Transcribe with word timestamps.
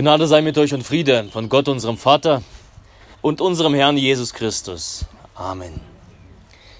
Gnade 0.00 0.26
sei 0.26 0.40
mit 0.40 0.56
euch 0.56 0.72
und 0.72 0.82
Friede 0.82 1.28
von 1.30 1.50
Gott, 1.50 1.68
unserem 1.68 1.98
Vater 1.98 2.42
und 3.20 3.42
unserem 3.42 3.74
Herrn 3.74 3.98
Jesus 3.98 4.32
Christus. 4.32 5.04
Amen. 5.34 5.78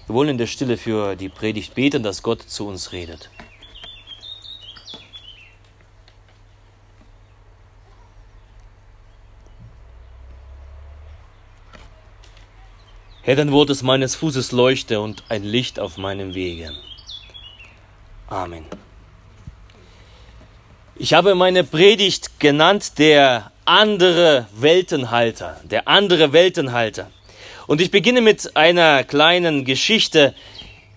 Wir 0.06 0.14
wollen 0.14 0.30
in 0.30 0.38
der 0.38 0.46
Stille 0.46 0.78
für 0.78 1.16
die 1.16 1.28
Predigt 1.28 1.74
beten, 1.74 2.02
dass 2.02 2.22
Gott 2.22 2.40
zu 2.40 2.66
uns 2.66 2.92
redet. 2.92 3.28
Herr, 13.20 13.36
dein 13.36 13.52
Wort 13.52 13.68
ist 13.68 13.82
meines 13.82 14.14
Fußes 14.14 14.50
Leuchte 14.52 14.98
und 15.02 15.24
ein 15.28 15.44
Licht 15.44 15.78
auf 15.78 15.98
meinem 15.98 16.32
Wege. 16.32 16.72
Amen. 18.28 18.64
Ich 21.02 21.14
habe 21.14 21.34
meine 21.34 21.64
Predigt 21.64 22.38
genannt 22.40 22.98
der 22.98 23.52
andere 23.64 24.44
Weltenhalter, 24.52 25.58
der 25.64 25.88
andere 25.88 26.34
Weltenhalter. 26.34 27.10
Und 27.66 27.80
ich 27.80 27.90
beginne 27.90 28.20
mit 28.20 28.54
einer 28.54 29.02
kleinen 29.04 29.64
Geschichte. 29.64 30.34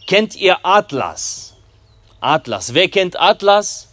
Kennt 0.05 0.35
ihr 0.35 0.57
Atlas? 0.65 1.53
Atlas. 2.19 2.73
Wer 2.73 2.89
kennt 2.89 3.17
Atlas? 3.17 3.87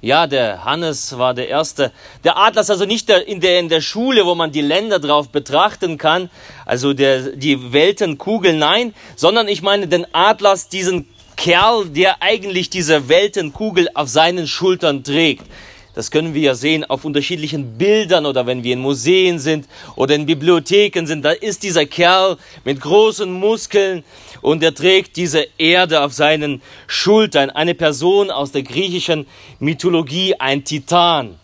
Ja, 0.00 0.26
der 0.26 0.64
Hannes 0.64 1.18
war 1.18 1.34
der 1.34 1.48
Erste. 1.48 1.92
Der 2.24 2.36
Atlas, 2.36 2.68
also 2.68 2.84
nicht 2.84 3.08
der, 3.08 3.28
in, 3.28 3.40
der, 3.40 3.60
in 3.60 3.68
der 3.68 3.80
Schule, 3.80 4.26
wo 4.26 4.34
man 4.34 4.50
die 4.50 4.60
Länder 4.60 4.98
drauf 4.98 5.28
betrachten 5.28 5.98
kann, 5.98 6.30
also 6.66 6.94
der, 6.94 7.30
die 7.36 7.72
Weltenkugel, 7.72 8.54
nein, 8.54 8.92
sondern 9.14 9.46
ich 9.46 9.62
meine 9.62 9.86
den 9.86 10.04
Atlas, 10.12 10.68
diesen 10.68 11.13
Kerl, 11.36 11.86
der 11.86 12.22
eigentlich 12.22 12.70
diese 12.70 13.08
Weltenkugel 13.08 13.88
auf 13.94 14.08
seinen 14.08 14.46
Schultern 14.46 15.04
trägt. 15.04 15.46
Das 15.94 16.10
können 16.10 16.34
wir 16.34 16.42
ja 16.42 16.54
sehen 16.56 16.84
auf 16.84 17.04
unterschiedlichen 17.04 17.78
Bildern 17.78 18.26
oder 18.26 18.46
wenn 18.46 18.64
wir 18.64 18.72
in 18.72 18.80
Museen 18.80 19.38
sind 19.38 19.68
oder 19.94 20.16
in 20.16 20.26
Bibliotheken 20.26 21.06
sind. 21.06 21.24
Da 21.24 21.30
ist 21.30 21.62
dieser 21.62 21.86
Kerl 21.86 22.36
mit 22.64 22.80
großen 22.80 23.30
Muskeln 23.30 24.02
und 24.40 24.62
er 24.64 24.74
trägt 24.74 25.16
diese 25.16 25.46
Erde 25.56 26.02
auf 26.02 26.12
seinen 26.12 26.62
Schultern. 26.88 27.50
Eine 27.50 27.74
Person 27.74 28.32
aus 28.32 28.50
der 28.50 28.64
griechischen 28.64 29.26
Mythologie, 29.60 30.34
ein 30.34 30.64
Titan. 30.64 31.38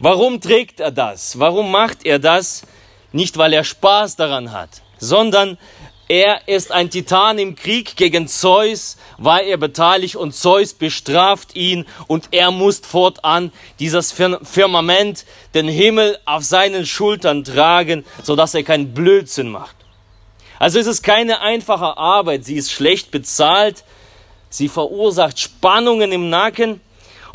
Warum 0.00 0.40
trägt 0.40 0.80
er 0.80 0.90
das? 0.90 1.38
Warum 1.38 1.70
macht 1.70 2.04
er 2.04 2.18
das? 2.18 2.62
Nicht, 3.12 3.38
weil 3.38 3.52
er 3.52 3.64
Spaß 3.64 4.16
daran 4.16 4.52
hat, 4.52 4.82
sondern 4.98 5.56
er 6.08 6.46
ist 6.46 6.70
ein 6.70 6.88
Titan 6.88 7.38
im 7.38 7.56
Krieg 7.56 7.96
gegen 7.96 8.28
Zeus, 8.28 8.96
war 9.18 9.42
er 9.42 9.56
beteiligt 9.56 10.14
und 10.14 10.34
Zeus 10.34 10.72
bestraft 10.72 11.56
ihn 11.56 11.84
und 12.06 12.28
er 12.30 12.52
muss 12.52 12.78
fortan 12.78 13.50
dieses 13.80 14.12
Firmament, 14.12 15.24
den 15.54 15.68
Himmel 15.68 16.18
auf 16.24 16.44
seinen 16.44 16.86
Schultern 16.86 17.42
tragen, 17.42 18.04
so 18.22 18.36
dass 18.36 18.54
er 18.54 18.62
keinen 18.62 18.94
Blödsinn 18.94 19.48
macht. 19.48 19.74
Also 20.58 20.78
es 20.78 20.86
ist 20.86 21.02
keine 21.02 21.40
einfache 21.40 21.98
Arbeit, 21.98 22.44
sie 22.44 22.54
ist 22.54 22.70
schlecht 22.70 23.10
bezahlt, 23.10 23.82
sie 24.48 24.68
verursacht 24.68 25.40
Spannungen 25.40 26.12
im 26.12 26.30
Nacken 26.30 26.80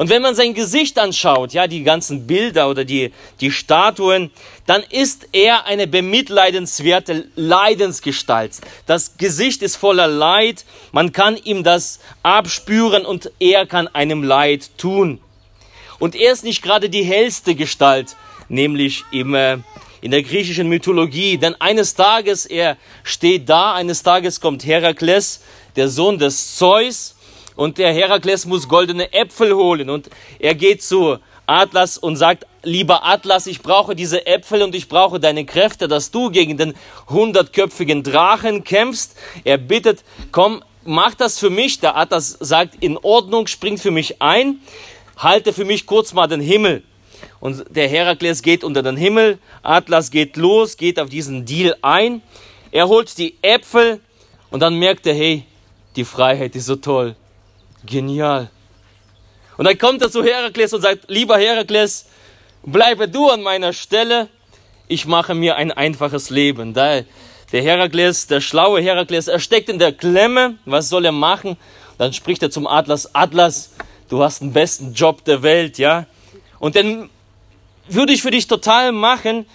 und 0.01 0.09
wenn 0.09 0.23
man 0.23 0.33
sein 0.33 0.55
Gesicht 0.55 0.97
anschaut, 0.97 1.53
ja, 1.53 1.67
die 1.67 1.83
ganzen 1.83 2.25
Bilder 2.25 2.71
oder 2.71 2.85
die, 2.85 3.13
die 3.39 3.51
Statuen, 3.51 4.31
dann 4.65 4.81
ist 4.89 5.27
er 5.31 5.67
eine 5.67 5.85
bemitleidenswerte 5.85 7.27
Leidensgestalt. 7.35 8.53
Das 8.87 9.17
Gesicht 9.19 9.61
ist 9.61 9.75
voller 9.75 10.07
Leid, 10.07 10.65
man 10.91 11.11
kann 11.11 11.37
ihm 11.37 11.63
das 11.63 11.99
abspüren 12.23 13.05
und 13.05 13.31
er 13.37 13.67
kann 13.67 13.87
einem 13.89 14.23
Leid 14.23 14.71
tun. 14.79 15.19
Und 15.99 16.15
er 16.15 16.31
ist 16.31 16.43
nicht 16.43 16.63
gerade 16.63 16.89
die 16.89 17.03
hellste 17.03 17.53
Gestalt, 17.53 18.15
nämlich 18.49 19.03
im, 19.11 19.35
äh, 19.35 19.59
in 20.01 20.09
der 20.09 20.23
griechischen 20.23 20.67
Mythologie, 20.67 21.37
denn 21.37 21.53
eines 21.61 21.93
Tages, 21.93 22.47
er 22.47 22.75
steht 23.03 23.47
da, 23.47 23.75
eines 23.75 24.01
Tages 24.01 24.41
kommt 24.41 24.65
Herakles, 24.65 25.41
der 25.75 25.89
Sohn 25.89 26.17
des 26.17 26.55
Zeus, 26.55 27.13
und 27.61 27.77
der 27.77 27.93
Herakles 27.93 28.47
muss 28.47 28.67
goldene 28.67 29.13
Äpfel 29.13 29.53
holen 29.53 29.91
und 29.91 30.09
er 30.39 30.55
geht 30.55 30.81
zu 30.81 31.19
Atlas 31.45 31.99
und 31.99 32.15
sagt, 32.15 32.47
lieber 32.63 33.05
Atlas, 33.05 33.45
ich 33.45 33.61
brauche 33.61 33.95
diese 33.95 34.25
Äpfel 34.25 34.63
und 34.63 34.73
ich 34.73 34.87
brauche 34.87 35.19
deine 35.19 35.45
Kräfte, 35.45 35.87
dass 35.87 36.09
du 36.09 36.31
gegen 36.31 36.57
den 36.57 36.73
hundertköpfigen 37.07 38.01
Drachen 38.01 38.63
kämpfst. 38.63 39.15
Er 39.43 39.59
bittet, 39.59 40.03
komm, 40.31 40.63
mach 40.85 41.13
das 41.13 41.37
für 41.37 41.51
mich. 41.51 41.79
Der 41.79 41.95
Atlas 41.97 42.35
sagt, 42.39 42.77
in 42.79 42.97
Ordnung, 42.97 43.45
springt 43.45 43.79
für 43.79 43.91
mich 43.91 44.23
ein, 44.23 44.59
halte 45.17 45.53
für 45.53 45.65
mich 45.65 45.85
kurz 45.85 46.13
mal 46.13 46.25
den 46.25 46.41
Himmel. 46.41 46.81
Und 47.39 47.65
der 47.69 47.87
Herakles 47.87 48.41
geht 48.41 48.63
unter 48.63 48.81
den 48.81 48.97
Himmel, 48.97 49.37
Atlas 49.61 50.09
geht 50.09 50.35
los, 50.35 50.77
geht 50.77 50.99
auf 50.99 51.09
diesen 51.09 51.45
Deal 51.45 51.75
ein. 51.83 52.23
Er 52.71 52.87
holt 52.87 53.15
die 53.19 53.35
Äpfel 53.43 53.99
und 54.49 54.61
dann 54.61 54.79
merkt 54.79 55.05
er, 55.05 55.13
hey, 55.13 55.43
die 55.95 56.05
Freiheit 56.05 56.55
ist 56.55 56.65
so 56.65 56.75
toll. 56.75 57.15
Genial. 57.85 58.49
Und 59.57 59.65
dann 59.65 59.77
kommt 59.77 60.01
er 60.01 60.11
zu 60.11 60.23
Herakles 60.23 60.73
und 60.73 60.81
sagt, 60.81 61.09
lieber 61.09 61.37
Herakles, 61.37 62.05
bleibe 62.63 63.07
du 63.07 63.29
an 63.29 63.41
meiner 63.41 63.73
Stelle, 63.73 64.29
ich 64.87 65.05
mache 65.05 65.35
mir 65.35 65.55
ein 65.55 65.71
einfaches 65.71 66.29
Leben. 66.29 66.73
Da, 66.73 67.01
der 67.51 67.61
Herakles, 67.61 68.27
der 68.27 68.41
schlaue 68.41 68.81
Herakles, 68.81 69.27
er 69.27 69.39
steckt 69.39 69.69
in 69.69 69.79
der 69.79 69.91
Klemme, 69.91 70.57
was 70.65 70.89
soll 70.89 71.05
er 71.05 71.11
machen? 71.11 71.57
Dann 71.97 72.13
spricht 72.13 72.43
er 72.43 72.51
zum 72.51 72.67
Atlas, 72.67 73.13
Atlas, 73.13 73.71
du 74.09 74.23
hast 74.23 74.41
den 74.41 74.53
besten 74.53 74.93
Job 74.93 75.23
der 75.25 75.43
Welt, 75.43 75.77
ja? 75.77 76.05
Und 76.59 76.75
den 76.75 77.09
würde 77.87 78.13
ich 78.13 78.21
für 78.21 78.31
dich 78.31 78.47
total 78.47 78.91
machen 78.91 79.45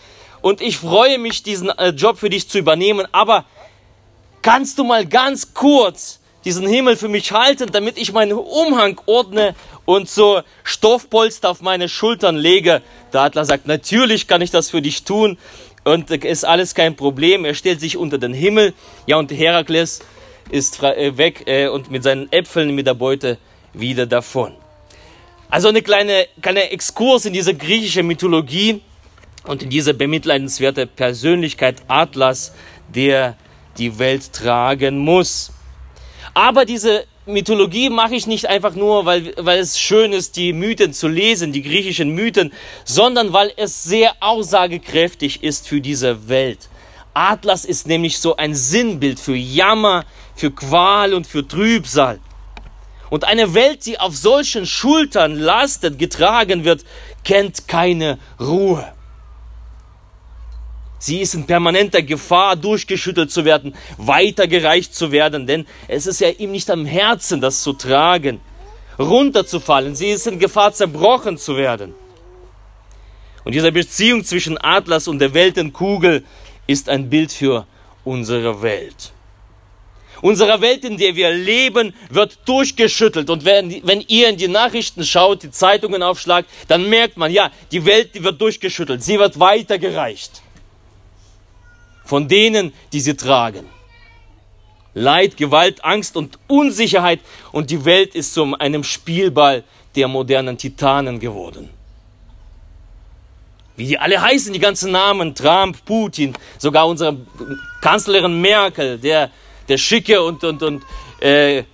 und 0.42 0.60
ich 0.60 0.76
freue 0.76 1.18
mich, 1.18 1.42
diesen 1.42 1.70
äh, 1.70 1.90
Job 1.90 2.18
für 2.18 2.30
dich 2.30 2.48
zu 2.48 2.58
übernehmen, 2.58 3.06
aber 3.12 3.44
kannst 4.42 4.78
du 4.78 4.84
mal 4.84 5.06
ganz 5.06 5.54
kurz 5.54 6.20
diesen 6.46 6.66
Himmel 6.66 6.96
für 6.96 7.08
mich 7.08 7.32
halten, 7.32 7.70
damit 7.72 7.98
ich 7.98 8.12
meinen 8.12 8.32
Umhang 8.32 9.00
ordne 9.06 9.56
und 9.84 10.08
so 10.08 10.42
Stoffpolster 10.62 11.50
auf 11.50 11.60
meine 11.60 11.88
Schultern 11.88 12.36
lege. 12.36 12.82
Der 13.12 13.22
Adler 13.22 13.44
sagt, 13.44 13.66
natürlich 13.66 14.28
kann 14.28 14.40
ich 14.40 14.52
das 14.52 14.70
für 14.70 14.80
dich 14.80 15.02
tun 15.02 15.38
und 15.82 16.10
ist 16.10 16.44
alles 16.44 16.76
kein 16.76 16.94
Problem. 16.94 17.44
Er 17.44 17.54
stellt 17.54 17.80
sich 17.80 17.96
unter 17.96 18.18
den 18.18 18.32
Himmel. 18.32 18.74
Ja, 19.06 19.16
und 19.16 19.32
Herakles 19.32 20.00
ist 20.50 20.82
äh, 20.84 21.18
weg 21.18 21.42
äh, 21.46 21.66
und 21.66 21.90
mit 21.90 22.04
seinen 22.04 22.30
Äpfeln, 22.32 22.74
mit 22.76 22.86
der 22.86 22.94
Beute 22.94 23.38
wieder 23.72 24.06
davon. 24.06 24.54
Also 25.50 25.68
eine 25.68 25.82
kleine, 25.82 26.28
kleine 26.40 26.70
Exkurs 26.70 27.24
in 27.24 27.32
diese 27.32 27.54
griechische 27.54 28.04
Mythologie 28.04 28.82
und 29.46 29.64
in 29.64 29.70
diese 29.70 29.94
bemitleidenswerte 29.94 30.86
Persönlichkeit 30.86 31.82
Atlas, 31.88 32.52
der 32.94 33.36
die 33.78 33.98
Welt 33.98 34.32
tragen 34.32 34.98
muss. 34.98 35.50
Aber 36.36 36.66
diese 36.66 37.06
Mythologie 37.24 37.88
mache 37.88 38.14
ich 38.14 38.26
nicht 38.26 38.46
einfach 38.46 38.74
nur, 38.74 39.06
weil, 39.06 39.32
weil 39.38 39.58
es 39.58 39.80
schön 39.80 40.12
ist, 40.12 40.36
die 40.36 40.52
Mythen 40.52 40.92
zu 40.92 41.08
lesen, 41.08 41.50
die 41.50 41.62
griechischen 41.62 42.10
Mythen, 42.10 42.52
sondern 42.84 43.32
weil 43.32 43.54
es 43.56 43.84
sehr 43.84 44.12
aussagekräftig 44.20 45.42
ist 45.42 45.66
für 45.66 45.80
diese 45.80 46.28
Welt. 46.28 46.68
Atlas 47.14 47.64
ist 47.64 47.86
nämlich 47.86 48.18
so 48.18 48.36
ein 48.36 48.54
Sinnbild 48.54 49.18
für 49.18 49.34
Jammer, 49.34 50.04
für 50.34 50.50
Qual 50.50 51.14
und 51.14 51.26
für 51.26 51.48
Trübsal. 51.48 52.20
Und 53.08 53.24
eine 53.24 53.54
Welt, 53.54 53.86
die 53.86 53.98
auf 53.98 54.14
solchen 54.14 54.66
Schultern 54.66 55.36
lastet, 55.36 55.98
getragen 55.98 56.64
wird, 56.64 56.84
kennt 57.24 57.66
keine 57.66 58.18
Ruhe. 58.38 58.86
Sie 60.98 61.20
ist 61.20 61.34
in 61.34 61.46
permanenter 61.46 62.02
Gefahr, 62.02 62.56
durchgeschüttelt 62.56 63.30
zu 63.30 63.44
werden, 63.44 63.74
weitergereicht 63.98 64.94
zu 64.94 65.12
werden, 65.12 65.46
denn 65.46 65.66
es 65.88 66.06
ist 66.06 66.20
ja 66.20 66.30
ihm 66.30 66.52
nicht 66.52 66.70
am 66.70 66.86
Herzen, 66.86 67.40
das 67.40 67.62
zu 67.62 67.74
tragen, 67.74 68.40
runterzufallen. 68.98 69.94
Sie 69.94 70.08
ist 70.08 70.26
in 70.26 70.38
Gefahr, 70.38 70.72
zerbrochen 70.72 71.36
zu 71.36 71.56
werden. 71.56 71.94
Und 73.44 73.54
diese 73.54 73.70
Beziehung 73.72 74.24
zwischen 74.24 74.58
Atlas 74.60 75.06
und 75.06 75.18
der 75.18 75.34
Weltenkugel 75.34 76.24
ist 76.66 76.88
ein 76.88 77.10
Bild 77.10 77.30
für 77.30 77.66
unsere 78.04 78.62
Welt. 78.62 79.12
Unsere 80.22 80.62
Welt, 80.62 80.82
in 80.82 80.96
der 80.96 81.14
wir 81.14 81.30
leben, 81.30 81.94
wird 82.08 82.38
durchgeschüttelt. 82.46 83.28
Und 83.28 83.44
wenn, 83.44 83.86
wenn 83.86 84.00
ihr 84.08 84.30
in 84.30 84.38
die 84.38 84.48
Nachrichten 84.48 85.04
schaut, 85.04 85.42
die 85.42 85.50
Zeitungen 85.50 86.02
aufschlagt, 86.02 86.48
dann 86.68 86.88
merkt 86.88 87.18
man, 87.18 87.30
ja, 87.30 87.50
die 87.70 87.84
Welt, 87.84 88.14
die 88.14 88.24
wird 88.24 88.40
durchgeschüttelt. 88.40 89.02
Sie 89.02 89.18
wird 89.18 89.38
weitergereicht 89.38 90.42
von 92.06 92.28
denen, 92.28 92.72
die 92.92 93.00
sie 93.00 93.16
tragen. 93.16 93.66
Leid, 94.94 95.36
Gewalt, 95.36 95.84
Angst 95.84 96.16
und 96.16 96.38
Unsicherheit 96.46 97.20
und 97.52 97.70
die 97.70 97.84
Welt 97.84 98.14
ist 98.14 98.32
zu 98.32 98.56
einem 98.58 98.82
Spielball 98.82 99.62
der 99.94 100.08
modernen 100.08 100.56
Titanen 100.56 101.20
geworden. 101.20 101.68
Wie 103.76 103.86
die 103.88 103.98
alle 103.98 104.22
heißen, 104.22 104.54
die 104.54 104.58
ganzen 104.58 104.92
Namen, 104.92 105.34
Trump, 105.34 105.84
Putin, 105.84 106.32
sogar 106.56 106.88
unsere 106.88 107.18
Kanzlerin 107.82 108.40
Merkel, 108.40 108.98
der, 108.98 109.30
der 109.68 109.76
schicke 109.76 110.22
und, 110.22 110.42
und, 110.44 110.62
und 110.62 110.82
äh, 111.20 111.64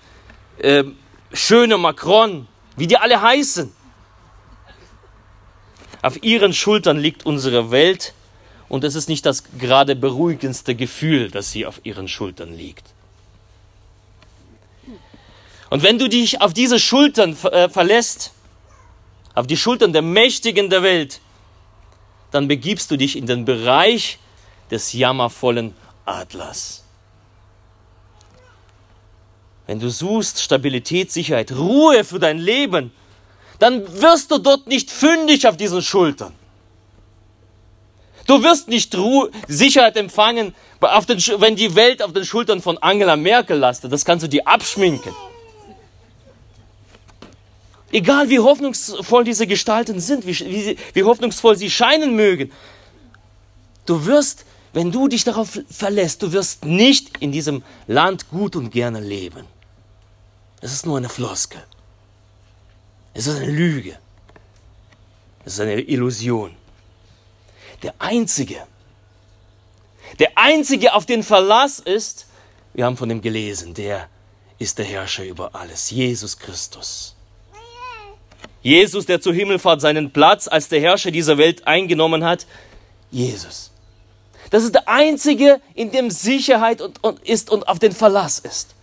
äh, 0.58 0.84
schöne 1.32 1.78
Macron, 1.78 2.48
wie 2.76 2.88
die 2.88 2.96
alle 2.96 3.22
heißen. 3.22 3.72
Auf 6.02 6.20
ihren 6.24 6.52
Schultern 6.52 6.98
liegt 6.98 7.24
unsere 7.24 7.70
Welt 7.70 8.14
und 8.72 8.84
es 8.84 8.94
ist 8.94 9.10
nicht 9.10 9.26
das 9.26 9.44
gerade 9.58 9.94
beruhigendste 9.94 10.74
Gefühl, 10.74 11.30
das 11.30 11.52
sie 11.52 11.66
auf 11.66 11.82
ihren 11.84 12.08
Schultern 12.08 12.56
liegt. 12.56 12.86
Und 15.68 15.82
wenn 15.82 15.98
du 15.98 16.08
dich 16.08 16.40
auf 16.40 16.54
diese 16.54 16.78
Schultern 16.78 17.36
äh, 17.52 17.68
verlässt, 17.68 18.32
auf 19.34 19.46
die 19.46 19.58
Schultern 19.58 19.92
der 19.92 20.00
Mächtigen 20.00 20.70
der 20.70 20.82
Welt, 20.82 21.20
dann 22.30 22.48
begibst 22.48 22.90
du 22.90 22.96
dich 22.96 23.14
in 23.14 23.26
den 23.26 23.44
Bereich 23.44 24.18
des 24.70 24.94
jammervollen 24.94 25.74
Adlers. 26.06 26.82
Wenn 29.66 29.80
du 29.80 29.90
suchst 29.90 30.40
Stabilität, 30.40 31.12
Sicherheit, 31.12 31.52
Ruhe 31.52 32.04
für 32.04 32.18
dein 32.18 32.38
Leben, 32.38 32.90
dann 33.58 34.00
wirst 34.00 34.30
du 34.30 34.38
dort 34.38 34.66
nicht 34.66 34.90
fündig 34.90 35.46
auf 35.46 35.58
diesen 35.58 35.82
Schultern. 35.82 36.32
Du 38.26 38.42
wirst 38.42 38.68
nicht 38.68 38.94
Ruhe, 38.96 39.30
Sicherheit 39.48 39.96
empfangen, 39.96 40.54
den, 41.08 41.18
wenn 41.40 41.56
die 41.56 41.74
Welt 41.74 42.02
auf 42.02 42.12
den 42.12 42.24
Schultern 42.24 42.62
von 42.62 42.78
Angela 42.78 43.16
Merkel 43.16 43.58
lastet. 43.58 43.92
Das 43.92 44.04
kannst 44.04 44.24
du 44.24 44.28
dir 44.28 44.46
abschminken. 44.46 45.12
Egal 47.90 48.30
wie 48.30 48.38
hoffnungsvoll 48.38 49.24
diese 49.24 49.46
Gestalten 49.46 50.00
sind, 50.00 50.26
wie, 50.26 50.38
wie, 50.38 50.78
wie 50.94 51.02
hoffnungsvoll 51.04 51.56
sie 51.56 51.70
scheinen 51.70 52.16
mögen, 52.16 52.50
du 53.84 54.06
wirst, 54.06 54.46
wenn 54.72 54.90
du 54.90 55.08
dich 55.08 55.24
darauf 55.24 55.60
verlässt, 55.68 56.22
du 56.22 56.32
wirst 56.32 56.64
nicht 56.64 57.18
in 57.18 57.32
diesem 57.32 57.62
Land 57.86 58.30
gut 58.30 58.56
und 58.56 58.70
gerne 58.70 59.00
leben. 59.00 59.44
Es 60.62 60.72
ist 60.72 60.86
nur 60.86 60.96
eine 60.96 61.10
Floskel. 61.10 61.62
Es 63.12 63.26
ist 63.26 63.36
eine 63.36 63.50
Lüge. 63.50 63.98
Es 65.44 65.54
ist 65.54 65.60
eine 65.60 65.80
Illusion. 65.80 66.54
Der 67.82 67.94
Einzige, 67.98 68.66
der 70.18 70.30
Einzige, 70.36 70.94
auf 70.94 71.06
den 71.06 71.22
Verlass 71.22 71.78
ist, 71.78 72.26
wir 72.74 72.84
haben 72.84 72.96
von 72.96 73.10
ihm 73.10 73.20
gelesen, 73.20 73.74
der 73.74 74.08
ist 74.58 74.78
der 74.78 74.84
Herrscher 74.84 75.24
über 75.24 75.54
alles, 75.54 75.90
Jesus 75.90 76.38
Christus. 76.38 77.16
Jesus, 78.62 79.06
der 79.06 79.20
zur 79.20 79.34
Himmelfahrt 79.34 79.80
seinen 79.80 80.12
Platz 80.12 80.46
als 80.46 80.68
der 80.68 80.80
Herrscher 80.80 81.10
dieser 81.10 81.36
Welt 81.36 81.66
eingenommen 81.66 82.24
hat, 82.24 82.46
Jesus. 83.10 83.72
Das 84.50 84.62
ist 84.62 84.74
der 84.74 84.88
Einzige, 84.88 85.60
in 85.74 85.90
dem 85.90 86.10
Sicherheit 86.10 86.80
und, 86.80 87.02
und 87.02 87.20
ist 87.26 87.50
und 87.50 87.66
auf 87.66 87.78
den 87.78 87.92
Verlass 87.92 88.38
ist. 88.38 88.74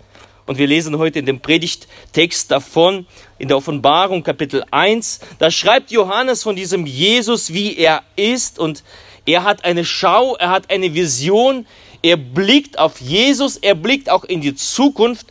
Und 0.49 0.57
wir 0.57 0.65
lesen 0.65 0.97
heute 0.97 1.19
in 1.19 1.27
dem 1.27 1.41
Predigttext 1.41 2.49
davon, 2.49 3.05
in 3.37 3.49
der 3.49 3.57
Offenbarung 3.57 4.23
Kapitel 4.23 4.65
1, 4.71 5.19
da 5.37 5.51
schreibt 5.51 5.91
Johannes 5.91 6.41
von 6.41 6.55
diesem 6.55 6.87
Jesus, 6.87 7.53
wie 7.53 7.77
er 7.77 8.01
ist. 8.15 8.57
Und 8.57 8.83
er 9.27 9.43
hat 9.43 9.63
eine 9.63 9.85
Schau, 9.85 10.35
er 10.37 10.49
hat 10.49 10.71
eine 10.71 10.95
Vision, 10.95 11.67
er 12.01 12.17
blickt 12.17 12.79
auf 12.79 12.99
Jesus, 12.99 13.57
er 13.57 13.75
blickt 13.75 14.09
auch 14.09 14.23
in 14.23 14.41
die 14.41 14.55
Zukunft. 14.55 15.27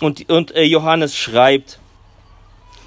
Und, 0.00 0.30
und 0.30 0.54
äh, 0.54 0.62
Johannes 0.62 1.16
schreibt, 1.16 1.80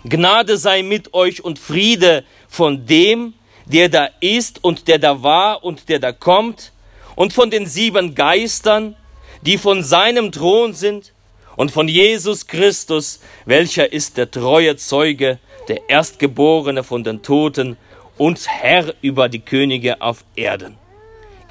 Gnade 0.05 0.55
sei 0.55 0.83
mit 0.83 1.13
euch 1.13 1.43
und 1.43 1.59
Friede 1.59 2.23
von 2.47 2.85
dem, 2.85 3.33
der 3.65 3.89
da 3.89 4.07
ist 4.21 4.63
und 4.63 4.87
der 4.87 4.99
da 4.99 5.21
war 5.21 5.65
und 5.65 5.89
der 5.89 5.99
da 5.99 6.13
kommt, 6.13 6.71
und 7.17 7.33
von 7.33 7.51
den 7.51 7.65
sieben 7.65 8.15
Geistern, 8.15 8.95
die 9.41 9.57
von 9.57 9.83
seinem 9.83 10.31
Thron 10.31 10.73
sind, 10.73 11.11
und 11.55 11.71
von 11.71 11.87
Jesus 11.87 12.47
Christus, 12.47 13.19
welcher 13.45 13.91
ist 13.91 14.17
der 14.17 14.31
treue 14.31 14.75
Zeuge, 14.75 15.39
der 15.67 15.89
Erstgeborene 15.89 16.83
von 16.83 17.03
den 17.03 17.21
Toten 17.21 17.77
und 18.17 18.47
Herr 18.47 18.93
über 19.01 19.29
die 19.29 19.39
Könige 19.39 20.01
auf 20.01 20.23
Erden. 20.35 20.75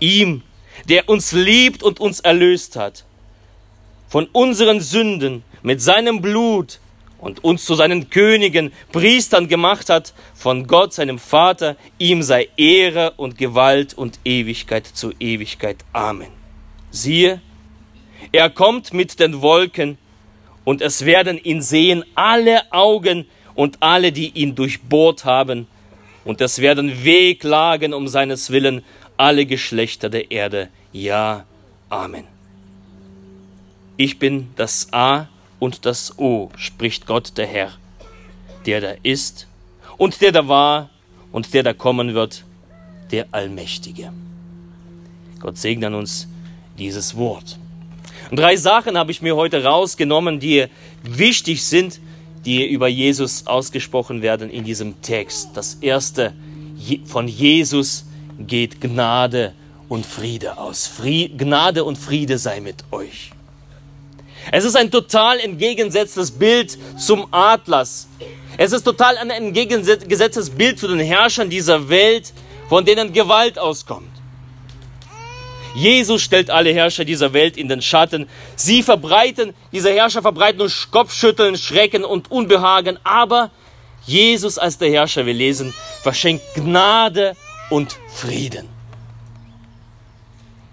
Ihm, 0.00 0.42
der 0.88 1.08
uns 1.08 1.32
liebt 1.32 1.82
und 1.82 2.00
uns 2.00 2.20
erlöst 2.20 2.76
hat, 2.76 3.04
von 4.08 4.26
unseren 4.32 4.80
Sünden 4.80 5.42
mit 5.62 5.80
seinem 5.80 6.20
Blut 6.20 6.80
und 7.18 7.44
uns 7.44 7.64
zu 7.64 7.74
seinen 7.74 8.10
Königen, 8.10 8.72
Priestern 8.90 9.48
gemacht 9.48 9.88
hat, 9.88 10.12
von 10.34 10.66
Gott, 10.66 10.92
seinem 10.92 11.18
Vater, 11.18 11.76
ihm 11.98 12.22
sei 12.22 12.48
Ehre 12.56 13.12
und 13.16 13.38
Gewalt 13.38 13.94
und 13.94 14.18
Ewigkeit 14.24 14.86
zu 14.86 15.12
Ewigkeit. 15.20 15.78
Amen. 15.92 16.28
Siehe, 16.90 17.40
er 18.30 18.50
kommt 18.50 18.92
mit 18.92 19.18
den 19.18 19.42
Wolken, 19.42 19.98
und 20.64 20.80
es 20.80 21.04
werden 21.04 21.38
ihn 21.42 21.60
sehen 21.60 22.04
alle 22.14 22.72
Augen 22.72 23.26
und 23.54 23.78
alle, 23.80 24.12
die 24.12 24.28
ihn 24.28 24.54
durchbohrt 24.54 25.24
haben, 25.24 25.66
und 26.24 26.40
es 26.40 26.60
werden 26.60 27.04
wehklagen 27.04 27.92
um 27.92 28.06
seines 28.06 28.50
Willen 28.50 28.84
alle 29.16 29.44
Geschlechter 29.44 30.08
der 30.08 30.30
Erde. 30.30 30.68
Ja, 30.92 31.46
Amen. 31.88 32.24
Ich 33.96 34.18
bin 34.18 34.48
das 34.56 34.88
A 34.92 35.28
und 35.58 35.84
das 35.84 36.18
O, 36.18 36.50
spricht 36.56 37.06
Gott 37.06 37.36
der 37.36 37.46
Herr, 37.46 37.72
der 38.64 38.80
da 38.80 38.94
ist 39.02 39.46
und 39.98 40.20
der 40.22 40.32
da 40.32 40.48
war 40.48 40.90
und 41.32 41.52
der 41.52 41.62
da 41.62 41.74
kommen 41.74 42.14
wird, 42.14 42.44
der 43.10 43.26
Allmächtige. 43.30 44.12
Gott 45.38 45.58
segne 45.58 45.88
an 45.88 45.94
uns 45.94 46.28
dieses 46.78 47.16
Wort. 47.16 47.58
Drei 48.34 48.56
Sachen 48.56 48.96
habe 48.96 49.12
ich 49.12 49.20
mir 49.20 49.36
heute 49.36 49.62
rausgenommen, 49.62 50.40
die 50.40 50.64
wichtig 51.02 51.62
sind, 51.62 52.00
die 52.46 52.66
über 52.66 52.88
Jesus 52.88 53.46
ausgesprochen 53.46 54.22
werden 54.22 54.48
in 54.48 54.64
diesem 54.64 55.02
Text. 55.02 55.50
Das 55.52 55.74
erste, 55.82 56.32
von 57.04 57.28
Jesus 57.28 58.06
geht 58.38 58.80
Gnade 58.80 59.52
und 59.90 60.06
Friede 60.06 60.56
aus. 60.56 60.90
Gnade 61.36 61.84
und 61.84 61.98
Friede 61.98 62.38
sei 62.38 62.60
mit 62.60 62.84
euch. 62.90 63.32
Es 64.50 64.64
ist 64.64 64.76
ein 64.76 64.90
total 64.90 65.38
entgegengesetztes 65.38 66.30
Bild 66.30 66.78
zum 66.98 67.26
Atlas. 67.32 68.08
Es 68.56 68.72
ist 68.72 68.84
total 68.84 69.18
ein 69.18 69.28
entgegengesetztes 69.28 70.48
Bild 70.48 70.78
zu 70.78 70.88
den 70.88 71.00
Herrschern 71.00 71.50
dieser 71.50 71.90
Welt, 71.90 72.32
von 72.70 72.82
denen 72.82 73.12
Gewalt 73.12 73.58
auskommt. 73.58 74.11
Jesus 75.74 76.22
stellt 76.22 76.50
alle 76.50 76.72
Herrscher 76.72 77.04
dieser 77.04 77.32
Welt 77.32 77.56
in 77.56 77.68
den 77.68 77.82
Schatten. 77.82 78.28
Sie 78.56 78.82
verbreiten, 78.82 79.54
diese 79.72 79.92
Herrscher 79.92 80.22
verbreiten 80.22 80.58
nur 80.58 80.70
Kopfschütteln, 80.90 81.56
Schrecken 81.56 82.04
und 82.04 82.30
Unbehagen. 82.30 82.98
Aber 83.04 83.50
Jesus 84.06 84.58
als 84.58 84.78
der 84.78 84.90
Herrscher, 84.90 85.24
wir 85.26 85.34
lesen, 85.34 85.72
verschenkt 86.02 86.44
Gnade 86.54 87.36
und 87.70 87.96
Frieden. 88.12 88.68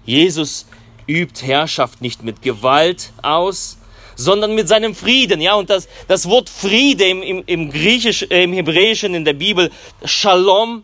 Jesus 0.06 0.66
übt 1.08 1.46
Herrschaft 1.46 2.02
nicht 2.02 2.24
mit 2.24 2.42
Gewalt 2.42 3.12
aus, 3.22 3.78
sondern 4.16 4.54
mit 4.54 4.68
seinem 4.68 4.96
Frieden. 4.96 5.40
Ja, 5.40 5.54
und 5.54 5.70
das, 5.70 5.88
das 6.08 6.28
Wort 6.28 6.50
Friede 6.50 7.06
im, 7.06 7.24
im, 7.24 7.44
im 7.46 7.72
Griechisch, 7.72 8.24
äh, 8.24 8.44
im 8.44 8.54
Hebräischen 8.54 9.14
in 9.14 9.24
der 9.24 9.34
Bibel, 9.34 9.72
Shalom, 10.04 10.84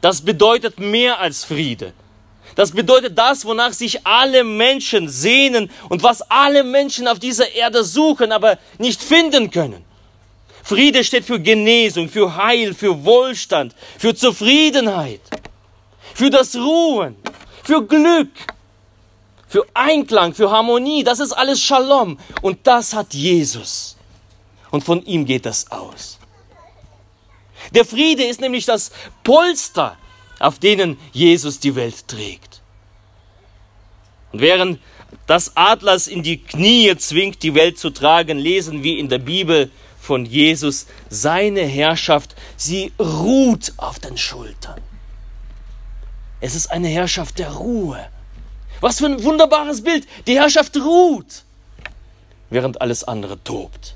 das 0.00 0.22
bedeutet 0.22 0.78
mehr 0.78 1.20
als 1.20 1.44
Friede. 1.44 1.92
Das 2.54 2.72
bedeutet 2.72 3.16
das, 3.16 3.44
wonach 3.44 3.72
sich 3.72 4.06
alle 4.06 4.44
Menschen 4.44 5.08
sehnen 5.08 5.70
und 5.88 6.02
was 6.02 6.22
alle 6.22 6.64
Menschen 6.64 7.08
auf 7.08 7.18
dieser 7.18 7.50
Erde 7.52 7.82
suchen, 7.84 8.32
aber 8.32 8.58
nicht 8.78 9.02
finden 9.02 9.50
können. 9.50 9.84
Friede 10.62 11.02
steht 11.02 11.24
für 11.24 11.40
Genesung, 11.40 12.08
für 12.08 12.36
Heil, 12.36 12.74
für 12.74 13.04
Wohlstand, 13.04 13.74
für 13.98 14.14
Zufriedenheit, 14.14 15.20
für 16.14 16.30
das 16.30 16.54
Ruhen, 16.54 17.16
für 17.64 17.84
Glück, 17.84 18.30
für 19.48 19.66
Einklang, 19.74 20.34
für 20.34 20.50
Harmonie. 20.50 21.04
Das 21.04 21.20
ist 21.20 21.32
alles 21.32 21.60
Shalom. 21.60 22.18
Und 22.42 22.66
das 22.66 22.94
hat 22.94 23.12
Jesus. 23.12 23.96
Und 24.70 24.84
von 24.84 25.04
ihm 25.04 25.26
geht 25.26 25.44
das 25.44 25.70
aus. 25.70 26.18
Der 27.72 27.84
Friede 27.84 28.24
ist 28.24 28.40
nämlich 28.40 28.64
das 28.64 28.90
Polster, 29.22 29.96
auf 30.42 30.58
denen 30.58 30.98
Jesus 31.12 31.60
die 31.60 31.74
Welt 31.76 32.08
trägt. 32.08 32.62
Und 34.32 34.40
während 34.40 34.80
das 35.26 35.56
Adlers 35.56 36.06
in 36.06 36.22
die 36.22 36.38
Knie 36.38 36.96
zwingt, 36.96 37.42
die 37.42 37.54
Welt 37.54 37.78
zu 37.78 37.90
tragen, 37.90 38.38
lesen 38.38 38.82
wir 38.82 38.98
in 38.98 39.08
der 39.08 39.18
Bibel 39.18 39.70
von 40.00 40.24
Jesus, 40.24 40.86
seine 41.10 41.62
Herrschaft, 41.62 42.34
sie 42.56 42.92
ruht 42.98 43.72
auf 43.76 44.00
den 44.00 44.16
Schultern. 44.16 44.80
Es 46.40 46.56
ist 46.56 46.72
eine 46.72 46.88
Herrschaft 46.88 47.38
der 47.38 47.52
Ruhe. 47.52 48.08
Was 48.80 48.98
für 48.98 49.06
ein 49.06 49.22
wunderbares 49.22 49.84
Bild. 49.84 50.08
Die 50.26 50.34
Herrschaft 50.34 50.76
ruht, 50.76 51.44
während 52.50 52.80
alles 52.80 53.04
andere 53.04 53.42
tobt. 53.44 53.94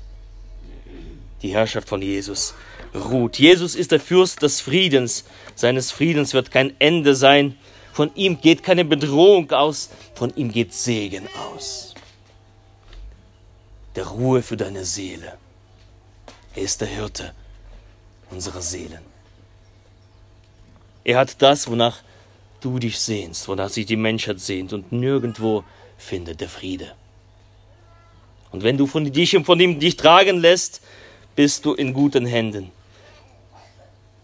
Die 1.41 1.53
Herrschaft 1.53 1.89
von 1.89 2.01
Jesus 2.01 2.53
ruht. 2.97 3.39
Jesus 3.39 3.75
ist 3.75 3.91
der 3.91 3.99
Fürst 3.99 4.41
des 4.41 4.61
Friedens. 4.61 5.25
Seines 5.55 5.91
Friedens 5.91 6.33
wird 6.33 6.51
kein 6.51 6.73
Ende 6.79 7.15
sein. 7.15 7.57
Von 7.93 8.11
ihm 8.15 8.39
geht 8.39 8.63
keine 8.63 8.85
Bedrohung 8.85 9.51
aus, 9.51 9.89
von 10.13 10.31
ihm 10.35 10.51
geht 10.51 10.73
Segen 10.73 11.27
aus. 11.51 11.95
Der 13.95 14.05
Ruhe 14.05 14.43
für 14.43 14.57
deine 14.57 14.85
Seele. 14.85 15.37
Er 16.55 16.61
ist 16.61 16.81
der 16.81 16.87
Hirte 16.87 17.33
unserer 18.29 18.61
Seelen. 18.61 19.01
Er 21.03 21.17
hat 21.17 21.41
das, 21.41 21.67
wonach 21.67 22.01
du 22.61 22.79
dich 22.79 22.99
sehnst, 22.99 23.47
wonach 23.47 23.69
sich 23.69 23.85
die 23.85 23.95
Menschheit 23.95 24.39
sehnt 24.39 24.73
und 24.73 24.91
nirgendwo 24.91 25.63
findet 25.97 26.41
der 26.41 26.49
Friede. 26.49 26.93
Und 28.51 28.63
wenn 28.63 28.77
du 28.77 28.87
von 28.87 29.11
dich 29.11 29.35
und 29.35 29.45
von 29.45 29.59
ihm 29.59 29.79
dich 29.79 29.97
tragen 29.97 30.39
lässt, 30.39 30.81
bist 31.35 31.65
du 31.65 31.73
in 31.73 31.93
guten 31.93 32.25
Händen. 32.25 32.71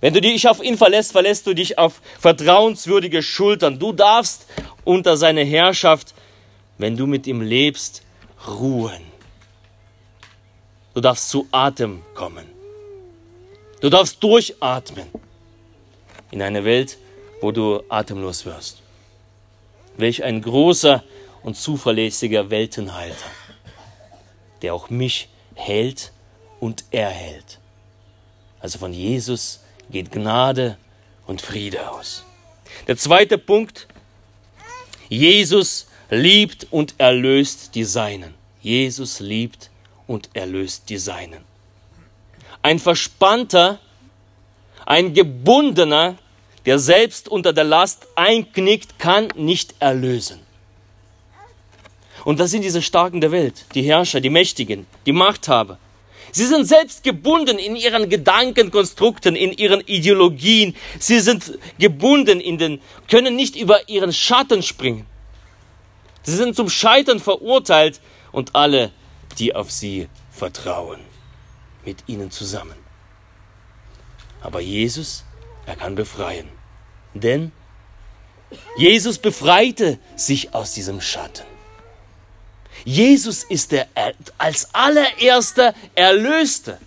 Wenn 0.03 0.13
du 0.13 0.19
dich 0.19 0.50
auf 0.50 0.62
ihn 0.62 0.77
verlässt, 0.77 1.13
verlässt 1.13 1.48
du 1.48 1.53
dich 1.53 1.77
auf 1.77 2.01
vertrauenswürdige 2.19 3.24
Schultern. 3.24 3.79
Du 3.79 3.93
darfst 3.93 4.48
unter 4.83 5.15
seine 5.15 5.45
Herrschaft, 5.45 6.13
wenn 6.77 6.98
du 6.98 7.07
mit 7.07 7.25
ihm 7.25 7.39
lebst, 7.39 8.03
ruhen. 8.45 9.01
Du 10.93 11.00
darfst 11.00 11.29
zu 11.29 11.48
Atem 11.51 12.01
kommen. 12.15 12.45
Du 13.79 13.89
darfst 13.89 14.22
durchatmen 14.22 15.07
in 16.31 16.41
eine 16.41 16.65
Welt, 16.65 16.98
wo 17.39 17.53
du 17.53 17.81
atemlos 17.88 18.45
wirst. 18.45 18.81
Welch 19.95 20.22
ein 20.22 20.41
großer 20.41 21.01
und 21.43 21.55
zuverlässiger 21.55 22.50
Weltenhalter, 22.50 23.31
der 24.63 24.74
auch 24.74 24.89
mich 24.89 25.29
hält 25.55 26.12
und 26.60 26.83
erhält. 26.91 27.60
Also 28.60 28.79
von 28.79 28.91
Jesus 28.91 29.62
geht 29.89 30.11
Gnade 30.11 30.77
und 31.25 31.41
Friede 31.41 31.89
aus. 31.91 32.23
Der 32.87 32.97
zweite 32.97 33.37
Punkt, 33.37 33.87
Jesus 35.09 35.87
liebt 36.09 36.67
und 36.71 36.95
erlöst 36.97 37.75
die 37.75 37.83
Seinen. 37.83 38.33
Jesus 38.61 39.19
liebt 39.19 39.69
und 40.07 40.29
erlöst 40.33 40.89
die 40.89 40.97
Seinen. 40.97 41.43
Ein 42.61 42.79
Verspannter, 42.79 43.79
ein 44.85 45.13
Gebundener, 45.13 46.17
der 46.65 46.79
selbst 46.79 47.27
unter 47.27 47.53
der 47.53 47.65
Last 47.65 48.07
einknickt, 48.15 48.99
kann 48.99 49.29
nicht 49.35 49.75
erlösen. 49.79 50.39
Und 52.23 52.39
das 52.39 52.51
sind 52.51 52.63
diese 52.63 52.81
Starken 52.81 53.19
der 53.19 53.31
Welt, 53.31 53.65
die 53.75 53.81
Herrscher, 53.81 54.21
die 54.21 54.29
Mächtigen, 54.29 54.85
die 55.05 55.11
Machthaber. 55.11 55.77
Sie 56.33 56.47
sind 56.47 56.65
selbst 56.65 57.03
gebunden 57.03 57.59
in 57.59 57.75
ihren 57.75 58.09
Gedankenkonstrukten, 58.09 59.35
in 59.35 59.51
ihren 59.51 59.81
Ideologien. 59.81 60.75
Sie 60.97 61.19
sind 61.19 61.59
gebunden 61.77 62.39
in 62.39 62.57
den, 62.57 62.81
können 63.07 63.35
nicht 63.35 63.55
über 63.55 63.87
ihren 63.87 64.11
Schatten 64.11 64.63
springen. 64.63 65.05
Sie 66.23 66.35
sind 66.35 66.55
zum 66.55 66.69
Scheitern 66.69 67.19
verurteilt 67.19 68.01
und 68.31 68.55
alle, 68.55 68.91
die 69.37 69.53
auf 69.53 69.69
sie 69.69 70.09
vertrauen, 70.31 71.01
mit 71.85 72.03
ihnen 72.07 72.31
zusammen. 72.31 72.77
Aber 74.41 74.59
Jesus, 74.59 75.25
er 75.67 75.75
kann 75.75 75.93
befreien. 75.93 76.49
Denn 77.13 77.51
Jesus 78.75 79.19
befreite 79.19 79.99
sich 80.15 80.55
aus 80.55 80.73
diesem 80.73 80.99
Schatten. 80.99 81.52
Jesus 82.85 83.43
ist 83.43 83.71
der 83.71 83.87
als 84.37 84.73
allererster 84.73 85.73
Erlöste. 85.95 86.77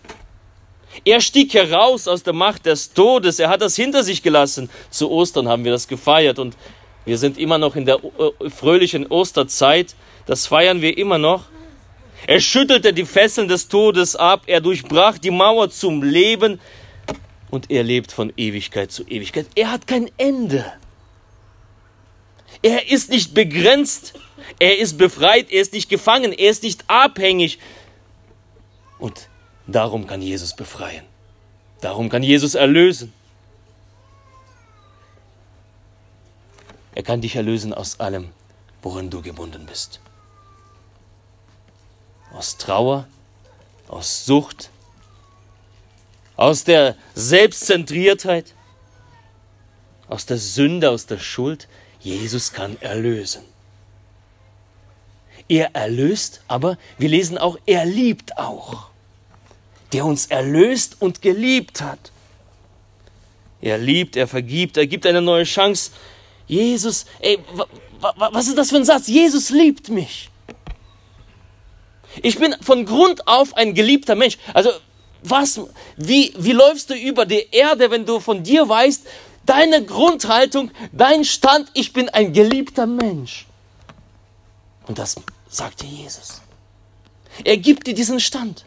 Er 1.04 1.20
stieg 1.20 1.54
heraus 1.54 2.08
aus 2.08 2.22
der 2.22 2.32
Macht 2.32 2.66
des 2.66 2.92
Todes. 2.92 3.38
Er 3.38 3.48
hat 3.48 3.60
das 3.60 3.76
hinter 3.76 4.02
sich 4.02 4.22
gelassen. 4.22 4.70
Zu 4.90 5.10
Ostern 5.10 5.48
haben 5.48 5.64
wir 5.64 5.72
das 5.72 5.88
gefeiert 5.88 6.38
und 6.38 6.56
wir 7.04 7.18
sind 7.18 7.38
immer 7.38 7.58
noch 7.58 7.76
in 7.76 7.84
der 7.84 7.96
äh, 7.96 8.50
fröhlichen 8.50 9.06
Osterzeit. 9.06 9.94
Das 10.26 10.46
feiern 10.46 10.82
wir 10.82 10.96
immer 10.98 11.18
noch. 11.18 11.44
Er 12.26 12.40
schüttelte 12.40 12.92
die 12.92 13.04
Fesseln 13.04 13.46
des 13.46 13.68
Todes 13.68 14.16
ab. 14.16 14.42
Er 14.46 14.60
durchbrach 14.60 15.18
die 15.18 15.30
Mauer 15.30 15.70
zum 15.70 16.02
Leben 16.02 16.58
und 17.50 17.70
er 17.70 17.84
lebt 17.84 18.10
von 18.10 18.32
Ewigkeit 18.36 18.90
zu 18.90 19.04
Ewigkeit. 19.04 19.46
Er 19.54 19.70
hat 19.70 19.86
kein 19.86 20.10
Ende. 20.16 20.64
Er 22.62 22.90
ist 22.90 23.10
nicht 23.10 23.34
begrenzt. 23.34 24.14
Er 24.58 24.78
ist 24.78 24.98
befreit. 24.98 25.50
Er 25.50 25.60
ist 25.60 25.72
nicht 25.72 25.88
gefangen. 25.88 26.32
Er 26.32 26.50
ist 26.50 26.62
nicht 26.62 26.84
abhängig. 26.88 27.58
Und 28.98 29.28
darum 29.66 30.06
kann 30.06 30.22
Jesus 30.22 30.54
befreien. 30.54 31.04
Darum 31.80 32.08
kann 32.08 32.22
Jesus 32.22 32.54
erlösen. 32.54 33.12
Er 36.94 37.02
kann 37.02 37.20
dich 37.20 37.36
erlösen 37.36 37.75
aus 37.75 38.00
allem, 38.00 38.30
worin 38.80 39.10
du 39.10 39.20
gebunden 39.20 39.66
bist. 39.66 40.00
Aus 42.32 42.56
Trauer, 42.56 43.06
aus 43.86 44.25
Sucht, 44.25 44.70
aus 46.36 46.64
der 46.64 46.96
Selbstzentriertheit, 47.14 48.54
aus 50.08 50.25
der 50.25 50.38
Sünde, 50.38 50.90
aus 50.90 51.04
der 51.04 51.18
Schuld. 51.18 51.68
Jesus 52.06 52.52
kann 52.52 52.80
erlösen. 52.80 53.42
Er 55.48 55.75
erlöst, 55.75 56.40
aber 56.46 56.78
wir 56.98 57.08
lesen 57.08 57.36
auch, 57.36 57.58
er 57.66 57.84
liebt 57.84 58.38
auch. 58.38 58.90
Der 59.92 60.04
uns 60.04 60.26
erlöst 60.26 60.98
und 61.00 61.20
geliebt 61.20 61.80
hat. 61.80 62.12
Er 63.60 63.78
liebt, 63.78 64.14
er 64.14 64.28
vergibt, 64.28 64.76
er 64.76 64.86
gibt 64.86 65.04
eine 65.04 65.20
neue 65.20 65.42
Chance. 65.42 65.90
Jesus, 66.46 67.06
ey, 67.18 67.40
was 68.00 68.46
ist 68.46 68.56
das 68.56 68.70
für 68.70 68.76
ein 68.76 68.84
Satz? 68.84 69.08
Jesus 69.08 69.50
liebt 69.50 69.88
mich. 69.88 70.30
Ich 72.22 72.38
bin 72.38 72.54
von 72.60 72.86
Grund 72.86 73.26
auf 73.26 73.56
ein 73.56 73.75
geliebter 73.75 74.14
Mensch. 74.14 74.38
Also, 74.54 74.70
was, 75.25 75.60
wie, 75.96 76.32
wie 76.38 76.52
läufst 76.52 76.88
du 76.90 76.94
über 76.94 77.26
die 77.26 77.48
Erde, 77.50 77.90
wenn 77.90 78.06
du 78.06 78.20
von 78.20 78.44
dir 78.44 78.68
weißt, 78.68 79.06
deine 79.46 79.84
Grundhaltung, 79.84 80.70
dein 80.92 81.24
Stand, 81.24 81.70
ich 81.74 81.92
bin 81.92 82.08
ein 82.08 82.32
geliebter 82.32 82.86
Mensch. 82.86 83.46
Und 84.86 84.98
das 84.98 85.16
sagt 85.48 85.82
dir 85.82 85.88
Jesus. 85.88 86.42
Er 87.44 87.56
gibt 87.56 87.86
dir 87.86 87.94
diesen 87.94 88.20
Stand. 88.20 88.64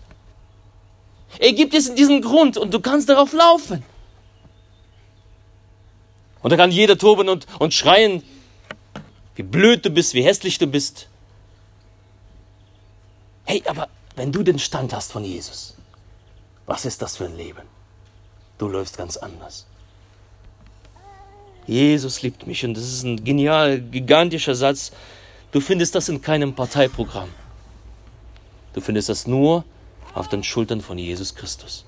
Er 1.37 1.53
gibt 1.53 1.73
dir 1.73 1.81
diesen 1.93 2.21
Grund 2.21 2.57
und 2.57 2.73
du 2.73 2.79
kannst 2.79 3.09
darauf 3.09 3.33
laufen. 3.33 3.83
Und 6.41 6.51
da 6.51 6.57
kann 6.57 6.71
jeder 6.71 6.97
toben 6.97 7.29
und, 7.29 7.45
und 7.59 7.73
schreien, 7.73 8.23
wie 9.35 9.43
blöd 9.43 9.85
du 9.85 9.89
bist, 9.89 10.13
wie 10.13 10.23
hässlich 10.23 10.57
du 10.57 10.67
bist. 10.67 11.07
Hey, 13.45 13.63
aber 13.65 13.89
wenn 14.15 14.31
du 14.31 14.43
den 14.43 14.59
Stand 14.59 14.93
hast 14.93 15.11
von 15.11 15.23
Jesus, 15.23 15.75
was 16.65 16.85
ist 16.85 17.01
das 17.01 17.17
für 17.17 17.25
ein 17.25 17.35
Leben? 17.35 17.63
Du 18.57 18.67
läufst 18.67 18.97
ganz 18.97 19.17
anders. 19.17 19.65
Jesus 21.69 22.23
liebt 22.23 22.47
mich 22.47 22.65
und 22.65 22.73
das 22.73 22.83
ist 22.83 23.03
ein 23.03 23.23
genial, 23.23 23.79
gigantischer 23.79 24.55
Satz. 24.55 24.91
Du 25.51 25.61
findest 25.61 25.93
das 25.93 26.09
in 26.09 26.19
keinem 26.19 26.55
Parteiprogramm. 26.55 27.29
Du 28.73 28.81
findest 28.81 29.09
das 29.09 29.27
nur 29.27 29.63
auf 30.15 30.27
den 30.29 30.43
Schultern 30.43 30.81
von 30.81 30.97
Jesus 30.97 31.35
Christus. 31.35 31.85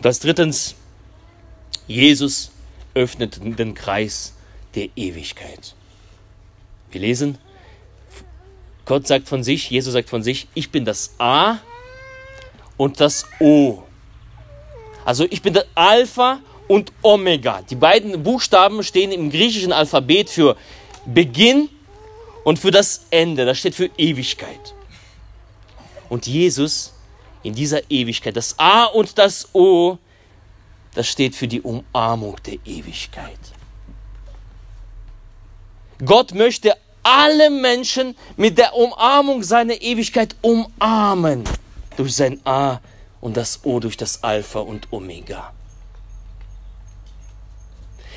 Das 0.00 0.18
drittens, 0.18 0.74
Jesus 1.86 2.50
öffnet 2.94 3.38
den 3.40 3.74
Kreis 3.74 4.34
der 4.74 4.88
Ewigkeit. 4.96 5.76
Wir 6.90 7.00
lesen, 7.00 7.38
Gott 8.86 9.06
sagt 9.06 9.28
von 9.28 9.44
sich, 9.44 9.70
Jesus 9.70 9.92
sagt 9.92 10.10
von 10.10 10.24
sich, 10.24 10.48
ich 10.54 10.72
bin 10.72 10.84
das 10.84 11.14
A 11.18 11.58
und 12.76 13.00
das 13.00 13.24
O. 13.38 13.84
Also 15.04 15.26
ich 15.30 15.42
bin 15.42 15.54
das 15.54 15.66
Alpha 15.76 16.40
und 16.72 16.90
Omega. 17.02 17.60
Die 17.68 17.74
beiden 17.74 18.22
Buchstaben 18.22 18.82
stehen 18.82 19.12
im 19.12 19.28
griechischen 19.28 19.74
Alphabet 19.74 20.30
für 20.30 20.56
Beginn 21.04 21.68
und 22.44 22.58
für 22.58 22.70
das 22.70 23.04
Ende. 23.10 23.44
Das 23.44 23.58
steht 23.58 23.74
für 23.74 23.90
Ewigkeit. 23.98 24.72
Und 26.08 26.26
Jesus 26.26 26.94
in 27.42 27.54
dieser 27.54 27.90
Ewigkeit, 27.90 28.34
das 28.38 28.58
A 28.58 28.84
und 28.84 29.18
das 29.18 29.54
O, 29.54 29.98
das 30.94 31.08
steht 31.08 31.36
für 31.36 31.46
die 31.46 31.60
Umarmung 31.60 32.36
der 32.46 32.56
Ewigkeit. 32.64 33.38
Gott 36.02 36.32
möchte 36.32 36.72
alle 37.02 37.50
Menschen 37.50 38.16
mit 38.38 38.56
der 38.56 38.74
Umarmung 38.74 39.42
seiner 39.42 39.78
Ewigkeit 39.78 40.34
umarmen. 40.40 41.44
Durch 41.98 42.16
sein 42.16 42.40
A 42.46 42.80
und 43.20 43.36
das 43.36 43.60
O, 43.62 43.78
durch 43.78 43.98
das 43.98 44.24
Alpha 44.24 44.60
und 44.60 44.90
Omega. 44.90 45.52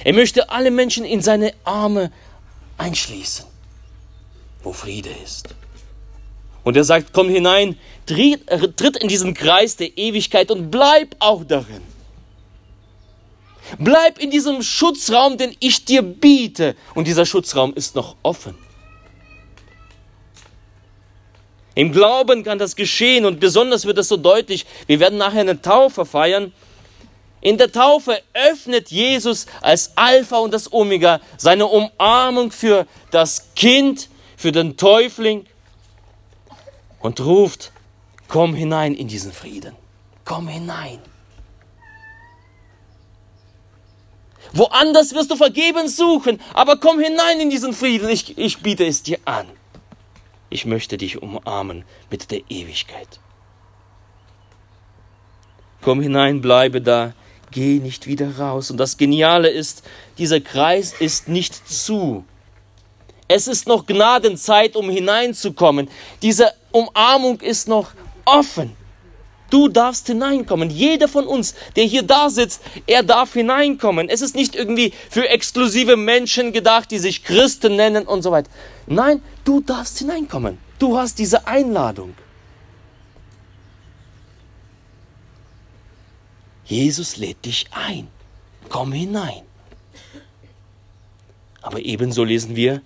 Er 0.05 0.13
möchte 0.13 0.51
alle 0.51 0.69
Menschen 0.69 1.03
in 1.03 1.19
seine 1.19 1.51
Arme 1.63 2.11
einschließen, 2.77 3.43
wo 4.61 4.71
Friede 4.71 5.09
ist. 5.23 5.49
Und 6.63 6.77
er 6.77 6.83
sagt, 6.83 7.11
komm 7.11 7.27
hinein, 7.27 7.75
tritt 8.05 8.97
in 8.97 9.07
diesen 9.07 9.33
Kreis 9.33 9.77
der 9.77 9.97
Ewigkeit 9.97 10.51
und 10.51 10.69
bleib 10.69 11.15
auch 11.17 11.43
darin. 11.43 11.81
Bleib 13.79 14.19
in 14.19 14.29
diesem 14.29 14.61
Schutzraum, 14.61 15.39
den 15.39 15.55
ich 15.59 15.85
dir 15.85 16.03
biete. 16.03 16.75
Und 16.93 17.07
dieser 17.07 17.25
Schutzraum 17.25 17.73
ist 17.73 17.95
noch 17.95 18.15
offen. 18.21 18.55
Im 21.73 21.91
Glauben 21.91 22.43
kann 22.43 22.59
das 22.59 22.75
geschehen 22.75 23.25
und 23.25 23.39
besonders 23.39 23.85
wird 23.85 23.97
es 23.97 24.07
so 24.07 24.17
deutlich. 24.17 24.67
Wir 24.85 24.99
werden 24.99 25.17
nachher 25.17 25.41
eine 25.41 25.63
Taufe 25.63 26.05
feiern 26.05 26.53
In 27.45 27.59
der 27.59 27.71
Taufe 27.71 28.23
öffnet 28.33 28.89
Jesus 28.89 29.45
als 29.61 29.95
Alpha 29.95 30.39
und 30.39 30.51
das 30.51 30.73
Omega 30.73 31.21
seine 31.37 31.67
Umarmung 31.67 32.51
für 32.51 32.87
das 33.11 33.49
Kind, 33.55 34.09
für 34.35 34.51
den 34.51 34.77
Täufling 34.77 35.45
und 37.01 37.19
ruft, 37.19 37.71
komm 38.27 38.55
hinein 38.55 38.95
in 38.95 39.07
diesen 39.07 39.31
Frieden, 39.31 39.75
komm 40.23 40.47
hinein. 40.47 40.97
Woanders 44.53 45.13
wirst 45.13 45.29
du 45.29 45.35
Vergebens 45.35 45.97
suchen, 45.97 46.41
aber 46.55 46.77
komm 46.77 46.99
hinein 46.99 47.41
in 47.41 47.51
diesen 47.51 47.73
Frieden, 47.73 48.09
ich, 48.09 48.39
ich 48.39 48.63
biete 48.63 48.87
es 48.87 49.03
dir 49.03 49.19
an. 49.25 49.45
Ich 50.49 50.65
möchte 50.65 50.97
dich 50.97 51.21
umarmen 51.21 51.85
mit 52.09 52.31
der 52.31 52.41
Ewigkeit. 52.49 53.19
Komm 55.83 56.01
hinein, 56.01 56.41
bleibe 56.41 56.81
da, 56.81 57.13
geh 57.55 57.79
nicht 57.79 58.05
wieder 58.05 58.37
raus. 58.37 58.69
Und 58.69 58.77
das 58.77 58.97
Geniale 58.97 59.49
ist, 59.49 59.81
dieser 60.17 60.41
Kreis 60.41 60.93
ist 60.99 61.29
nicht 61.29 61.67
zu. 61.67 62.25
Es 63.29 63.47
ist 63.47 63.65
noch 63.65 63.87
Gnadenzeit, 63.87 64.75
um 64.75 64.89
hineinzukommen. 64.89 65.89
Diese 66.21 66.51
Umarmung 66.71 67.39
ist 67.39 67.67
noch 67.67 67.91
offen. 68.25 68.75
Du 69.49 69.69
darfst 69.69 70.07
hineinkommen. 70.07 70.69
Jeder 70.69 71.07
von 71.07 71.25
uns, 71.25 71.55
der 71.77 71.85
hier 71.85 72.03
da 72.03 72.29
sitzt, 72.29 72.61
er 72.87 73.03
darf 73.03 73.33
hineinkommen. 73.33 74.09
Es 74.09 74.21
ist 74.21 74.35
nicht 74.35 74.53
irgendwie 74.53 74.91
für 75.09 75.29
exklusive 75.29 75.95
Menschen 75.95 76.51
gedacht, 76.51 76.91
die 76.91 76.99
sich 76.99 77.23
Christen 77.23 77.77
nennen 77.77 78.05
und 78.05 78.21
so 78.21 78.31
weiter. 78.31 78.51
Nein, 78.85 79.21
du 79.45 79.61
darfst 79.61 79.97
hineinkommen. 79.99 80.57
Du 80.77 80.97
hast 80.97 81.19
diese 81.19 81.47
Einladung. 81.47 82.15
Jesus 86.65 87.17
lädt 87.17 87.45
dich 87.45 87.67
ein. 87.71 88.07
Komm 88.69 88.91
hinein. 88.91 89.43
Aber 91.61 91.79
ebenso 91.79 92.23
lesen 92.23 92.55
wir, 92.55 92.81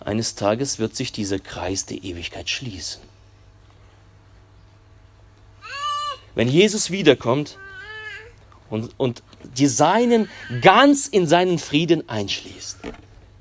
eines 0.00 0.34
Tages 0.34 0.78
wird 0.78 0.96
sich 0.96 1.12
dieser 1.12 1.38
Kreis 1.38 1.86
der 1.86 2.02
Ewigkeit 2.02 2.48
schließen. 2.48 3.02
Wenn 6.34 6.48
Jesus 6.48 6.90
wiederkommt 6.90 7.58
und, 8.70 8.98
und 8.98 9.22
die 9.56 9.66
Seinen 9.66 10.28
ganz 10.62 11.06
in 11.06 11.26
seinen 11.26 11.58
Frieden 11.58 12.08
einschließt, 12.08 12.78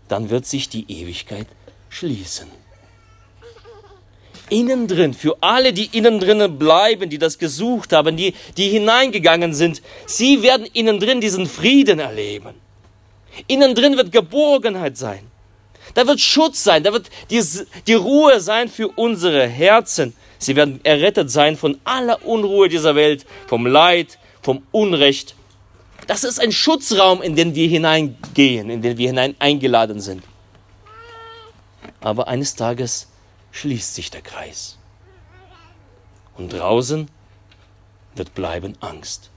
dann 0.08 0.30
wird 0.30 0.46
sich 0.46 0.68
die 0.70 0.90
Ewigkeit 0.92 1.48
schließen 1.90 2.48
innen 4.50 4.88
drin, 4.88 5.14
für 5.14 5.38
alle, 5.42 5.74
die 5.74 5.90
innen 5.98 6.20
drinnen 6.20 6.58
bleiben, 6.58 7.10
die 7.10 7.18
das 7.18 7.38
gesucht 7.38 7.94
haben, 7.94 8.18
die, 8.18 8.34
die 8.56 8.70
hineingegangen 8.70 9.54
sind, 9.54 9.82
sie 10.06 10.42
werden 10.44 10.68
innen 10.74 11.00
drin 11.00 11.22
diesen 11.22 11.48
Frieden 11.48 12.00
erleben. 12.00 12.56
Innen 13.48 13.76
drin 13.76 13.98
wird 13.98 14.12
Geborgenheit 14.12 14.98
sein. 14.98 15.20
Da 15.94 16.06
wird 16.08 16.20
Schutz 16.20 16.64
sein, 16.64 16.84
da 16.84 16.94
wird 16.94 17.10
die, 17.30 17.42
die 17.88 17.94
Ruhe 17.94 18.40
sein 18.40 18.70
für 18.70 18.90
unsere 18.90 19.48
Herzen. 19.48 20.14
Sie 20.38 20.56
werden 20.56 20.80
errettet 20.84 21.32
sein 21.32 21.58
von 21.58 21.80
aller 21.84 22.26
Unruhe 22.26 22.70
dieser 22.70 22.96
Welt, 22.96 23.26
vom 23.48 23.66
Leid, 23.66 24.20
vom 24.42 24.64
Unrecht. 24.72 25.36
Das 26.08 26.24
ist 26.24 26.40
ein 26.40 26.52
Schutzraum, 26.52 27.22
in 27.22 27.36
den 27.36 27.56
wir 27.56 27.68
hineingehen, 27.68 28.70
in 28.70 28.82
den 28.82 28.98
wir 28.98 29.08
hinein 29.08 29.36
eingeladen 29.40 30.00
sind. 30.00 30.24
Aber 32.02 32.28
eines 32.28 32.56
Tages 32.56 33.07
schließt 33.58 33.96
sich 33.96 34.12
der 34.12 34.22
Kreis. 34.22 34.78
Und 36.36 36.54
draußen 36.54 37.10
wird 38.16 38.36
bleiben 38.36 38.76
Angst. 38.82 39.32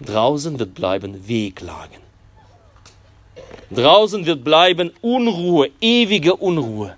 Draußen 0.00 0.58
wird 0.58 0.74
bleiben 0.74 1.28
Wehklagen. 1.28 2.02
Draußen 3.70 4.26
wird 4.26 4.42
bleiben 4.42 4.90
Unruhe, 5.02 5.70
ewige 5.80 6.34
Unruhe. 6.34 6.96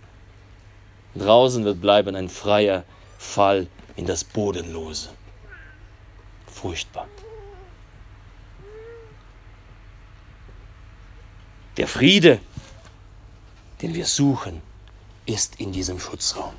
Draußen 1.14 1.64
wird 1.64 1.80
bleiben 1.80 2.16
ein 2.16 2.28
freier 2.28 2.84
Fall 3.18 3.66
in 3.96 4.06
das 4.06 4.24
Bodenlose. 4.24 5.10
Furchtbar. 6.46 7.06
Der 11.76 11.86
Friede, 11.86 12.40
den 13.82 13.94
wir 13.94 14.06
suchen, 14.06 14.62
ist 15.28 15.60
in 15.60 15.72
diesem 15.72 16.00
Schutzraum, 16.00 16.54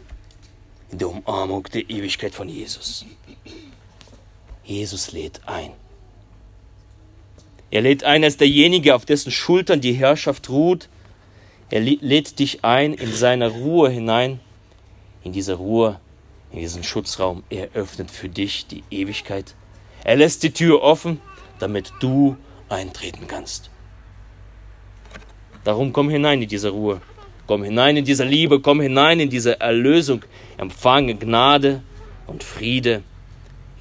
in 0.91 0.99
der 0.99 1.09
Umarmung 1.09 1.63
der 1.73 1.89
Ewigkeit 1.89 2.35
von 2.35 2.47
Jesus. 2.47 3.05
Jesus 4.63 5.11
lädt 5.11 5.41
ein. 5.47 5.71
Er 7.71 7.81
lädt 7.81 8.03
ein 8.03 8.23
als 8.23 8.37
derjenige, 8.37 8.95
auf 8.95 9.05
dessen 9.05 9.31
Schultern 9.31 9.81
die 9.81 9.93
Herrschaft 9.93 10.49
ruht. 10.49 10.87
Er 11.71 11.81
lädt 11.81 12.39
dich 12.39 12.63
ein 12.63 12.93
in 12.93 13.11
seine 13.11 13.49
Ruhe 13.49 13.89
hinein, 13.89 14.39
in 15.23 15.33
diese 15.33 15.55
Ruhe, 15.55 15.99
in 16.51 16.59
diesen 16.59 16.83
Schutzraum. 16.83 17.43
Er 17.49 17.69
öffnet 17.73 18.11
für 18.11 18.29
dich 18.29 18.67
die 18.67 18.83
Ewigkeit. 18.91 19.55
Er 20.03 20.15
lässt 20.15 20.43
die 20.43 20.51
Tür 20.51 20.81
offen, 20.81 21.19
damit 21.59 21.91
du 21.99 22.37
eintreten 22.69 23.27
kannst. 23.27 23.69
Darum 25.63 25.91
komm 25.91 26.09
hinein 26.09 26.41
in 26.41 26.49
diese 26.49 26.69
Ruhe. 26.69 27.01
Komm 27.49 27.63
hinein 27.63 27.97
in 27.97 28.05
diese 28.05 28.25
Liebe, 28.25 28.59
komm 28.59 28.79
hinein 28.79 29.19
in 29.19 29.31
diese 29.31 29.59
Erlösung. 29.59 30.23
Empfange 30.57 31.15
Gnade 31.15 31.81
und 32.27 32.43
Friede 32.43 33.01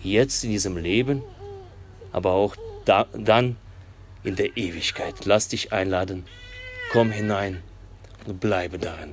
jetzt 0.02 0.42
in 0.42 0.52
diesem 0.52 0.78
Leben, 0.78 1.22
aber 2.10 2.32
auch 2.32 2.56
da, 2.86 3.04
dann 3.12 3.56
in 4.24 4.36
der 4.36 4.56
Ewigkeit. 4.56 5.26
Lass 5.26 5.48
dich 5.48 5.70
einladen. 5.70 6.24
Komm 6.92 7.10
hinein 7.10 7.62
und 8.24 8.40
bleibe 8.40 8.78
darin. 8.78 9.12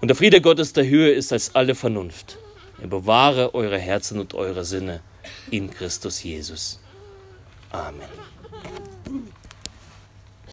Und 0.00 0.06
der 0.06 0.16
Friede 0.16 0.40
Gottes 0.40 0.74
der 0.74 0.86
Höhe 0.86 1.10
ist 1.10 1.32
als 1.32 1.56
alle 1.56 1.74
Vernunft. 1.74 2.38
Er 2.80 2.86
bewahre 2.86 3.52
eure 3.52 3.78
Herzen 3.78 4.20
und 4.20 4.32
eure 4.34 4.64
Sinne 4.64 5.00
in 5.50 5.72
Christus 5.72 6.22
Jesus. 6.22 6.78
Amen. 7.72 8.35